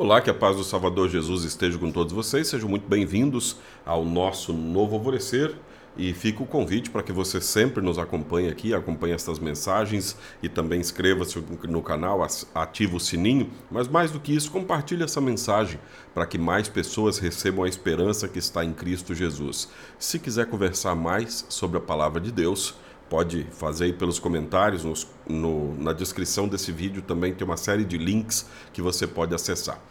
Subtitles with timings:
[0.00, 2.48] Olá, que a paz do Salvador Jesus esteja com todos vocês.
[2.48, 5.54] Sejam muito bem-vindos ao nosso novo alvorecer.
[5.94, 10.48] E fica o convite para que você sempre nos acompanhe aqui, acompanhe estas mensagens e
[10.48, 13.50] também inscreva-se no canal, ative o sininho.
[13.70, 15.78] Mas mais do que isso, compartilhe essa mensagem
[16.14, 19.68] para que mais pessoas recebam a esperança que está em Cristo Jesus.
[19.98, 22.74] Se quiser conversar mais sobre a palavra de Deus,
[23.10, 24.84] pode fazer aí pelos comentários.
[24.84, 29.34] Nos, no, na descrição desse vídeo também tem uma série de links que você pode
[29.34, 29.82] acessar.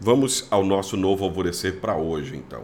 [0.00, 2.62] Vamos ao nosso novo alvorecer para hoje, então.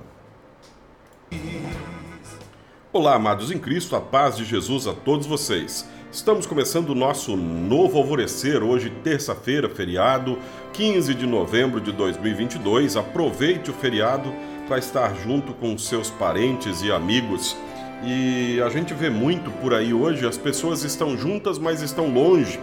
[2.92, 5.86] Olá, amados em Cristo, a paz de Jesus a todos vocês.
[6.10, 10.38] Estamos começando o nosso novo alvorecer, hoje, terça-feira, feriado,
[10.72, 12.96] 15 de novembro de 2022.
[12.96, 14.32] Aproveite o feriado
[14.66, 17.54] para estar junto com seus parentes e amigos.
[18.02, 22.60] E a gente vê muito por aí hoje, as pessoas estão juntas, mas estão longe,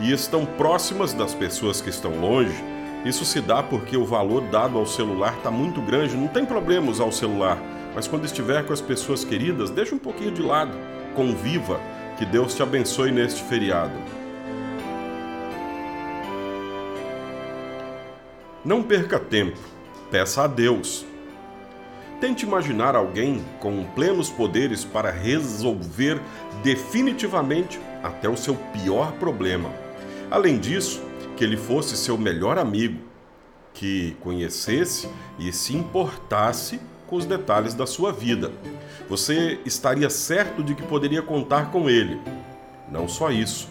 [0.00, 4.78] e estão próximas das pessoas que estão longe isso se dá porque o valor dado
[4.78, 6.16] ao celular está muito grande.
[6.16, 7.58] Não tem problema usar o celular,
[7.94, 10.72] mas quando estiver com as pessoas queridas, deixa um pouquinho de lado.
[11.14, 11.78] Conviva.
[12.16, 13.92] Que Deus te abençoe neste feriado.
[18.64, 19.58] Não perca tempo.
[20.10, 21.04] Peça a Deus.
[22.20, 26.20] Tente imaginar alguém com plenos poderes para resolver
[26.62, 29.70] definitivamente até o seu pior problema.
[30.30, 31.02] Além disso,
[31.36, 32.98] que ele fosse seu melhor amigo,
[33.72, 38.52] que conhecesse e se importasse com os detalhes da sua vida.
[39.08, 42.20] Você estaria certo de que poderia contar com ele.
[42.90, 43.68] Não só isso,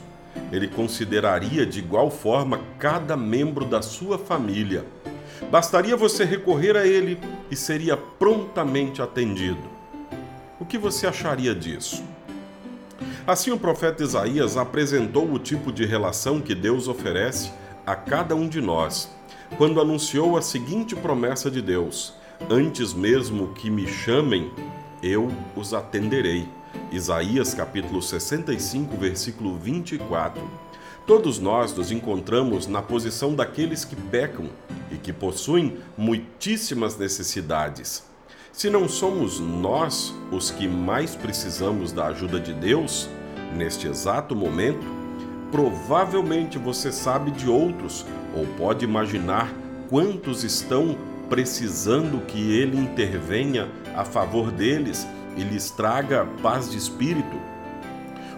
[0.51, 4.85] ele consideraria de igual forma cada membro da sua família.
[5.49, 9.61] Bastaria você recorrer a ele e seria prontamente atendido.
[10.59, 12.03] O que você acharia disso?
[13.25, 17.51] Assim, o profeta Isaías apresentou o tipo de relação que Deus oferece
[17.85, 19.09] a cada um de nós,
[19.57, 22.13] quando anunciou a seguinte promessa de Deus:
[22.49, 24.51] Antes mesmo que me chamem,
[25.01, 26.47] eu os atenderei.
[26.91, 30.41] Isaías capítulo 65, versículo 24.
[31.05, 34.49] Todos nós nos encontramos na posição daqueles que pecam
[34.93, 38.03] e que possuem muitíssimas necessidades.
[38.51, 43.09] Se não somos nós os que mais precisamos da ajuda de Deus,
[43.57, 44.85] neste exato momento,
[45.51, 48.05] provavelmente você sabe de outros
[48.35, 49.51] ou pode imaginar
[49.89, 50.95] quantos estão
[51.29, 57.41] precisando que ele intervenha a favor deles e lhes traga paz de espírito.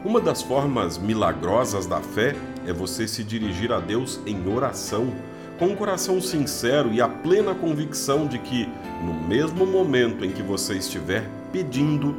[0.05, 5.13] Uma das formas milagrosas da fé é você se dirigir a Deus em oração
[5.57, 8.67] com um coração sincero e a plena convicção de que,
[9.03, 12.15] no mesmo momento em que você estiver pedindo,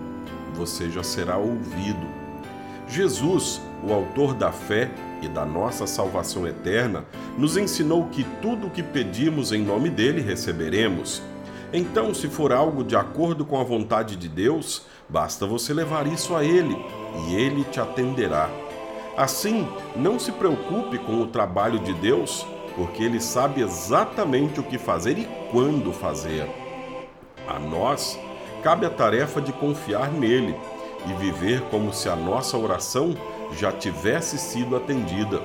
[0.55, 2.07] você já será ouvido.
[2.89, 7.05] Jesus, o Autor da fé e da nossa salvação eterna,
[7.37, 11.23] nos ensinou que tudo o que pedimos em nome dele receberemos.
[11.73, 16.35] Então, se for algo de acordo com a vontade de Deus, basta você levar isso
[16.35, 16.77] a Ele
[17.29, 18.49] e Ele te atenderá.
[19.17, 22.47] Assim, não se preocupe com o trabalho de Deus,
[22.77, 26.47] porque ele sabe exatamente o que fazer e quando fazer.
[27.49, 28.21] A nós
[28.63, 30.55] cabe a tarefa de confiar nele
[31.09, 33.17] e viver como se a nossa oração
[33.59, 35.41] já tivesse sido atendida.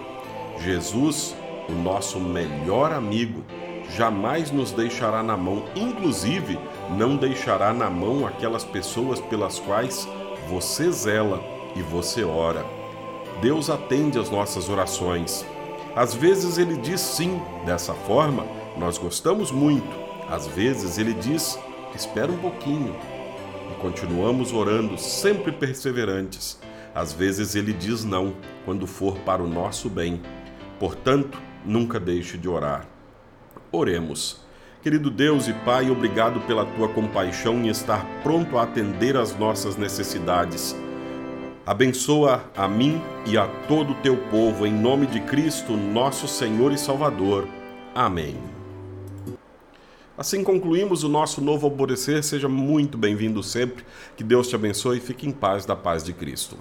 [0.59, 1.34] Jesus,
[1.69, 3.44] o nosso melhor amigo,
[3.96, 6.59] jamais nos deixará na mão, inclusive
[6.90, 10.08] não deixará na mão aquelas pessoas pelas quais
[10.50, 11.42] você zela
[11.75, 12.66] e você ora.
[13.42, 15.46] Deus atende às nossas orações.
[15.96, 18.46] Às vezes ele diz sim, dessa forma
[18.78, 19.90] nós gostamos muito.
[20.29, 21.59] Às vezes ele diz
[21.96, 22.96] espera um pouquinho.
[23.72, 26.59] E continuamos orando, sempre perseverantes.
[26.94, 28.34] Às vezes ele diz não,
[28.66, 30.22] quando for para o nosso bem.
[30.80, 32.88] Portanto, nunca deixe de orar.
[33.72, 34.41] Oremos.
[34.81, 39.78] Querido Deus e Pai, obrigado pela tua compaixão em estar pronto a atender às nossas
[39.78, 40.75] necessidades.
[41.63, 46.72] Abençoa a mim e a todo o teu povo, em nome de Cristo, nosso Senhor
[46.72, 47.47] e Salvador.
[47.94, 48.36] Amém.
[50.18, 52.24] Assim concluímos o nosso novo alvorecer.
[52.24, 53.86] Seja muito bem-vindo sempre.
[54.18, 56.57] Que Deus te abençoe e fique em paz da paz de Cristo.